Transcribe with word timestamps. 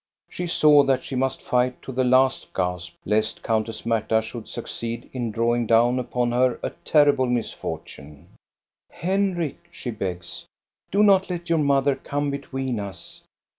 She 0.31 0.47
saw 0.47 0.81
that 0.85 1.03
she 1.03 1.13
must 1.15 1.43
fight 1.43 1.79
to 1.83 1.91
the 1.91 2.03
last 2.03 2.55
gasp, 2.55 2.95
lest 3.05 3.43
Countess 3.43 3.85
Marta 3.85 4.23
should 4.23 4.49
succeed 4.49 5.07
in 5.13 5.29
draw 5.29 5.53
ing 5.55 5.67
down 5.67 5.99
upon 5.99 6.31
her 6.31 6.59
a 6.63 6.71
terrible 6.83 7.27
misfortune." 7.27 8.29
Henrik," 8.89 9.67
she 9.69 9.91
begs," 9.91 10.47
do 10.91 11.03
not 11.03 11.29
let 11.29 11.51
your 11.51 11.59
mother 11.59 11.95
come 11.95 12.31
between 12.31 12.79
us 12.79 13.21